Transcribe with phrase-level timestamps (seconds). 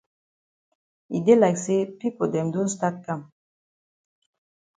[1.17, 3.21] E dey like say pipo dem don stat kam.